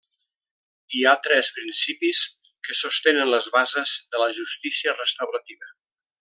[0.99, 2.21] Hi ha tres principis
[2.69, 5.71] que sostenen les bases de la justícia restaurativa.